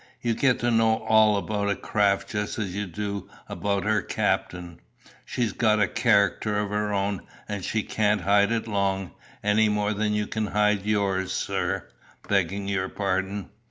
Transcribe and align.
You 0.19 0.33
gets 0.33 0.61
to 0.61 0.71
know 0.71 1.03
all 1.03 1.37
about 1.37 1.69
a 1.69 1.75
craft 1.75 2.29
just 2.31 2.57
as 2.57 2.73
you 2.75 2.87
do 2.87 3.29
about 3.47 3.83
her 3.83 4.01
captain. 4.01 4.79
She's 5.25 5.53
got 5.53 5.79
a 5.79 5.87
character 5.87 6.57
of 6.57 6.71
her 6.71 6.91
own, 6.91 7.21
and 7.47 7.63
she 7.63 7.83
can't 7.83 8.21
hide 8.21 8.51
it 8.51 8.67
long, 8.67 9.11
any 9.43 9.69
more 9.69 9.93
than 9.93 10.13
you 10.15 10.25
can 10.25 10.47
hide 10.47 10.87
yours, 10.87 11.31
sir, 11.31 11.87
begging 12.27 12.67
your 12.67 12.89
pardon." 12.89 13.51